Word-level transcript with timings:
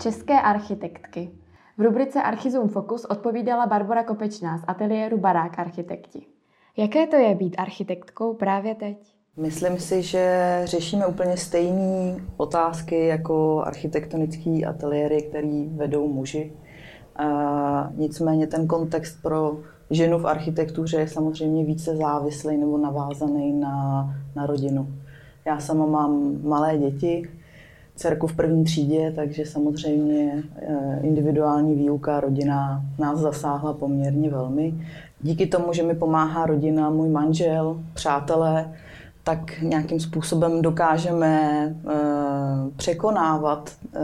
české 0.00 0.40
architektky. 0.40 1.30
V 1.78 1.82
rubrice 1.82 2.22
Archizum 2.22 2.68
Focus 2.68 3.04
odpovídala 3.04 3.66
Barbara 3.66 4.04
Kopečná 4.04 4.58
z 4.58 4.62
ateliéru 4.66 5.18
Barák 5.18 5.58
architekti. 5.58 6.26
Jaké 6.76 7.06
to 7.06 7.16
je 7.16 7.34
být 7.34 7.54
architektkou 7.58 8.34
právě 8.34 8.74
teď? 8.74 8.96
Myslím 9.36 9.78
si, 9.78 10.02
že 10.02 10.62
řešíme 10.64 11.06
úplně 11.06 11.36
stejné 11.36 12.16
otázky 12.36 13.06
jako 13.06 13.62
architektonické 13.66 14.60
ateliéry, 14.68 15.22
které 15.22 15.64
vedou 15.76 16.08
muži. 16.08 16.52
A 17.16 17.90
nicméně 17.96 18.46
ten 18.46 18.66
kontext 18.66 19.22
pro 19.22 19.58
ženu 19.90 20.18
v 20.18 20.26
architektuře 20.26 20.96
je 20.96 21.08
samozřejmě 21.08 21.64
více 21.64 21.96
závislý 21.96 22.56
nebo 22.56 22.78
navázaný 22.78 23.52
na, 23.52 24.08
na 24.36 24.46
rodinu. 24.46 24.88
Já 25.44 25.60
sama 25.60 25.86
mám 25.86 26.42
malé 26.42 26.78
děti, 26.78 27.39
dcerku 28.00 28.26
v 28.26 28.36
první 28.36 28.64
třídě, 28.64 29.12
takže 29.16 29.46
samozřejmě 29.46 30.42
eh, 30.56 31.00
individuální 31.02 31.74
výuka 31.74 32.20
rodina 32.20 32.84
nás 32.98 33.18
zasáhla 33.18 33.72
poměrně 33.72 34.30
velmi. 34.30 34.74
Díky 35.20 35.46
tomu, 35.46 35.72
že 35.72 35.82
mi 35.82 35.94
pomáhá 35.94 36.46
rodina, 36.46 36.90
můj 36.90 37.08
manžel, 37.08 37.80
přátelé, 37.94 38.74
tak 39.24 39.60
nějakým 39.60 40.00
způsobem 40.00 40.62
dokážeme 40.62 41.40
eh, 41.62 41.94
překonávat 42.76 43.70
eh, 43.94 44.00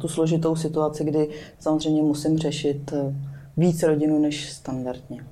tu 0.00 0.08
složitou 0.08 0.56
situaci, 0.56 1.04
kdy 1.04 1.28
samozřejmě 1.58 2.02
musím 2.02 2.38
řešit 2.38 2.94
víc 3.56 3.82
rodinu 3.82 4.18
než 4.18 4.52
standardně. 4.52 5.24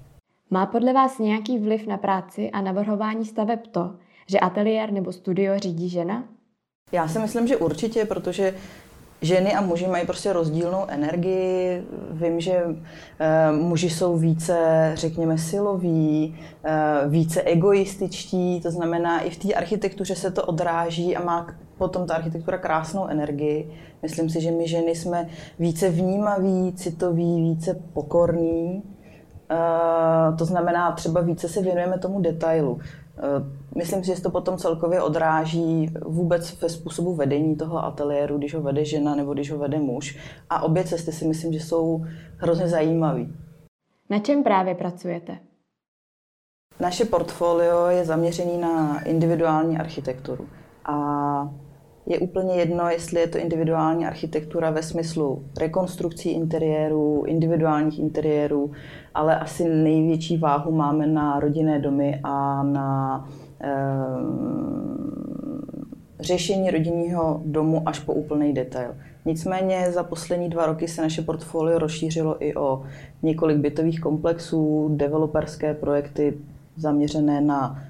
Má 0.51 0.67
podle 0.67 0.93
vás 0.93 1.19
nějaký 1.19 1.59
vliv 1.59 1.87
na 1.87 1.97
práci 1.97 2.51
a 2.51 2.61
navrhování 2.61 3.25
staveb 3.25 3.61
to, 3.71 3.95
že 4.31 4.41
ateliér 4.41 4.93
nebo 4.93 5.13
studio 5.13 5.59
řídí 5.59 5.89
žena? 5.89 6.36
Já 6.93 7.09
si 7.09 7.19
myslím, 7.19 7.47
že 7.47 7.57
určitě, 7.57 8.05
protože 8.05 8.55
ženy 9.23 9.55
a 9.55 9.61
muži 9.61 9.87
mají 9.87 10.07
prostě 10.07 10.33
rozdílnou 10.33 10.87
energii. 10.89 11.83
Vím, 12.11 12.41
že 12.41 12.65
uh, 12.65 12.77
muži 13.59 13.91
jsou 13.91 14.17
více, 14.17 14.91
řekněme, 14.95 15.39
siloví, 15.39 16.39
uh, 16.65 17.13
více 17.13 17.43
egoističtí, 17.43 18.61
to 18.61 18.71
znamená, 18.71 19.21
i 19.21 19.31
v 19.31 19.37
té 19.37 19.55
architektuře 19.55 20.15
se 20.15 20.31
to 20.31 20.45
odráží 20.45 21.17
a 21.17 21.25
má 21.25 21.47
potom 21.79 22.07
ta 22.07 22.15
architektura 22.15 22.59
krásnou 22.59 23.07
energii. 23.07 23.71
Myslím 24.03 24.31
si, 24.31 24.41
že 24.41 24.51
my 24.51 24.69
ženy 24.69 24.95
jsme 24.95 25.29
více 25.59 25.91
vnímaví, 25.91 26.73
citoví, 26.77 27.43
více 27.43 27.83
pokorní. 27.93 28.83
Uh, 29.51 30.37
to 30.37 30.45
znamená, 30.45 30.93
třeba 30.93 31.21
více 31.21 31.49
se 31.49 31.63
věnujeme 31.63 31.99
tomu 31.99 32.21
detailu. 32.21 32.81
Eh, 33.19 33.79
myslím 33.79 34.05
si, 34.05 34.17
že 34.17 34.23
to 34.23 34.31
potom 34.31 34.59
celkově 34.59 35.03
odráží 35.03 35.91
vůbec 36.07 36.61
ve 36.61 36.69
způsobu 36.69 37.15
vedení 37.15 37.57
toho 37.57 37.85
ateliéru, 37.85 38.39
když 38.39 38.55
ho 38.55 38.63
vede 38.63 38.85
žena 38.85 39.15
nebo 39.15 39.35
když 39.35 39.51
ho 39.51 39.59
vede 39.59 39.79
muž. 39.79 40.19
A 40.51 40.63
obě 40.63 40.85
cesty 40.85 41.13
si 41.13 41.25
myslím, 41.25 41.53
že 41.53 41.61
jsou 41.61 42.05
hrozně 42.37 42.69
zajímavé. 42.69 43.27
Na 44.11 44.19
čem 44.19 44.43
právě 44.43 44.75
pracujete? 44.75 45.39
Naše 46.81 47.05
portfolio 47.05 47.87
je 47.87 48.05
zaměřený 48.05 48.59
na 48.59 49.05
individuální 49.05 49.79
architekturu. 49.79 50.49
A 50.85 50.95
je 52.07 52.19
úplně 52.19 52.55
jedno, 52.55 52.89
jestli 52.89 53.21
je 53.21 53.27
to 53.27 53.39
individuální 53.39 54.07
architektura 54.07 54.71
ve 54.71 54.83
smyslu 54.83 55.45
rekonstrukcí 55.59 56.31
interiérů, 56.31 57.25
individuálních 57.27 57.99
interiérů, 57.99 58.71
ale 59.15 59.39
asi 59.39 59.69
největší 59.69 60.37
váhu 60.37 60.73
máme 60.73 61.07
na 61.07 61.41
rodinné 61.41 61.79
domy 61.79 62.21
a 62.23 62.63
na 62.63 63.29
e, 63.61 63.73
řešení 66.21 66.71
rodinného 66.71 67.43
domu 67.45 67.83
až 67.87 68.01
po 68.01 68.13
úplný 68.13 68.55
detail. 68.55 68.95
Nicméně 69.25 69.91
za 69.91 70.03
poslední 70.03 70.49
dva 70.49 70.67
roky 70.67 70.89
se 70.89 71.03
naše 71.03 71.23
portfolio 71.23 71.79
rozšířilo 71.79 72.45
i 72.45 72.55
o 72.55 72.83
několik 73.23 73.57
bytových 73.57 74.01
komplexů, 74.01 74.91
developerské 74.97 75.75
projekty 75.75 76.35
zaměřené 76.77 77.41
na 77.41 77.83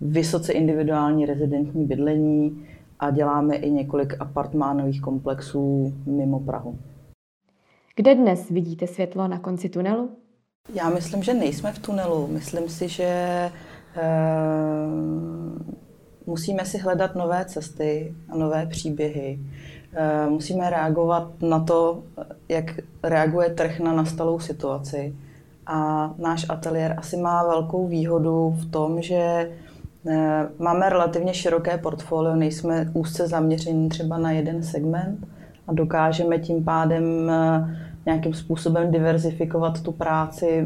vysoce 0.00 0.52
individuální 0.52 1.26
rezidentní 1.26 1.84
bydlení, 1.84 2.66
a 3.00 3.10
děláme 3.10 3.56
i 3.56 3.70
několik 3.70 4.14
apartmánových 4.20 5.00
komplexů 5.00 5.94
mimo 6.06 6.40
Prahu. 6.40 6.78
Kde 7.96 8.14
dnes 8.14 8.48
vidíte 8.50 8.86
světlo 8.86 9.28
na 9.28 9.38
konci 9.38 9.68
tunelu? 9.68 10.10
Já 10.74 10.90
myslím, 10.90 11.22
že 11.22 11.34
nejsme 11.34 11.72
v 11.72 11.78
tunelu. 11.78 12.26
Myslím 12.26 12.68
si, 12.68 12.88
že 12.88 13.04
e, 13.04 13.50
musíme 16.26 16.64
si 16.64 16.78
hledat 16.78 17.14
nové 17.14 17.44
cesty 17.44 18.14
a 18.28 18.36
nové 18.36 18.66
příběhy. 18.66 19.38
E, 19.92 20.26
musíme 20.30 20.70
reagovat 20.70 21.42
na 21.42 21.60
to, 21.60 22.02
jak 22.48 22.64
reaguje 23.02 23.50
trh 23.50 23.80
na 23.80 23.92
nastalou 23.92 24.38
situaci. 24.38 25.16
A 25.66 26.10
náš 26.18 26.46
ateliér 26.48 26.94
asi 26.98 27.16
má 27.16 27.42
velkou 27.42 27.86
výhodu 27.86 28.50
v 28.50 28.70
tom, 28.70 29.02
že 29.02 29.52
máme 30.58 30.88
relativně 30.88 31.34
široké 31.34 31.78
portfolio, 31.78 32.36
nejsme 32.36 32.90
úzce 32.94 33.28
zaměření 33.28 33.88
třeba 33.88 34.18
na 34.18 34.30
jeden 34.30 34.62
segment 34.62 35.26
a 35.66 35.72
dokážeme 35.72 36.38
tím 36.38 36.64
pádem 36.64 37.30
eh, 37.30 37.76
nějakým 38.06 38.34
způsobem 38.34 38.90
diverzifikovat 38.90 39.82
tu 39.82 39.92
práci 39.92 40.62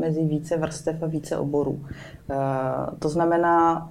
mezi 0.00 0.24
více 0.24 0.56
vrstev 0.56 1.02
a 1.02 1.06
více 1.06 1.36
oborů. 1.36 1.84
Eh, 2.30 2.36
to 2.98 3.08
znamená, 3.08 3.90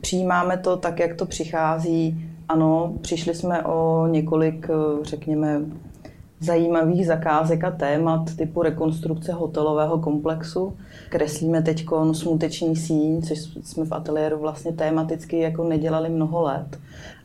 přijímáme 0.00 0.56
to 0.56 0.76
tak, 0.76 1.00
jak 1.00 1.14
to 1.14 1.26
přichází. 1.26 2.30
Ano, 2.48 2.94
přišli 3.00 3.34
jsme 3.34 3.62
o 3.62 4.06
několik, 4.06 4.68
řekněme, 5.02 5.60
zajímavých 6.44 7.06
zakázek 7.06 7.64
a 7.64 7.70
témat 7.70 8.36
typu 8.36 8.62
rekonstrukce 8.62 9.32
hotelového 9.32 9.98
komplexu. 9.98 10.76
Kreslíme 11.08 11.62
teď 11.62 11.86
smuteční 12.12 12.76
síň, 12.76 13.22
což 13.22 13.38
jsme 13.38 13.84
v 13.84 13.92
ateliéru 13.92 14.38
vlastně 14.38 14.72
tématicky 14.72 15.38
jako 15.38 15.64
nedělali 15.64 16.08
mnoho 16.08 16.42
let. 16.42 16.78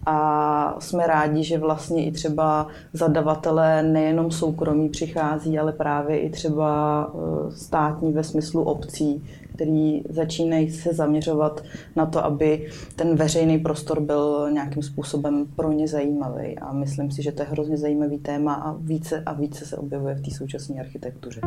A 0.05 0.75
jsme 0.79 1.07
rádi, 1.07 1.43
že 1.43 1.57
vlastně 1.57 2.05
i 2.05 2.11
třeba 2.11 2.67
zadavatelé 2.93 3.83
nejenom 3.83 4.31
soukromí 4.31 4.89
přichází, 4.89 5.59
ale 5.59 5.71
právě 5.71 6.19
i 6.19 6.29
třeba 6.29 7.03
e, 7.13 7.51
státní 7.51 8.13
ve 8.13 8.23
smyslu 8.23 8.63
obcí, 8.63 9.23
který 9.53 10.03
začínají 10.09 10.69
se 10.69 10.93
zaměřovat 10.93 11.63
na 11.95 12.05
to, 12.05 12.25
aby 12.25 12.69
ten 12.95 13.15
veřejný 13.15 13.57
prostor 13.57 14.01
byl 14.01 14.49
nějakým 14.51 14.83
způsobem 14.83 15.45
pro 15.55 15.71
ně 15.71 15.87
zajímavý. 15.87 16.59
A 16.59 16.73
myslím 16.73 17.11
si, 17.11 17.23
že 17.23 17.31
to 17.31 17.41
je 17.41 17.47
hrozně 17.49 17.77
zajímavý 17.77 18.17
téma 18.17 18.53
a 18.53 18.71
více 18.71 19.23
a 19.25 19.33
více 19.33 19.65
se 19.65 19.77
objevuje 19.77 20.15
v 20.15 20.21
té 20.21 20.31
současné 20.31 20.79
architektuře. 20.79 21.41